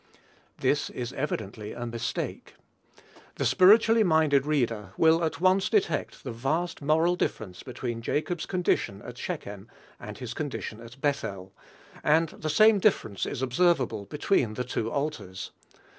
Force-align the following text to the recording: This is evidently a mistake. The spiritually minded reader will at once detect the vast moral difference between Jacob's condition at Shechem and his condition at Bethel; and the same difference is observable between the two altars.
This 0.57 0.89
is 0.89 1.13
evidently 1.13 1.73
a 1.73 1.85
mistake. 1.85 2.55
The 3.35 3.45
spiritually 3.45 4.03
minded 4.03 4.47
reader 4.47 4.93
will 4.97 5.23
at 5.23 5.39
once 5.39 5.69
detect 5.69 6.23
the 6.23 6.31
vast 6.31 6.81
moral 6.81 7.15
difference 7.15 7.61
between 7.61 8.01
Jacob's 8.01 8.47
condition 8.47 9.03
at 9.03 9.19
Shechem 9.19 9.69
and 9.99 10.17
his 10.17 10.33
condition 10.33 10.81
at 10.81 10.99
Bethel; 11.01 11.53
and 12.03 12.29
the 12.29 12.49
same 12.49 12.79
difference 12.79 13.27
is 13.27 13.43
observable 13.43 14.05
between 14.05 14.55
the 14.55 14.63
two 14.63 14.89
altars. 14.89 15.51